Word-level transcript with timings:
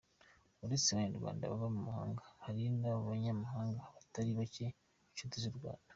Uretse 0.65 0.87
abanyarwanda 0.91 1.51
baba 1.51 1.67
mu 1.75 1.81
mahanga, 1.87 2.23
hari 2.43 2.61
nabanyamahanga 2.79 3.81
batari 3.95 4.31
bacye 4.39 4.65
b'inshuti 5.03 5.35
z'u 5.43 5.55
Rwanda. 5.59 5.85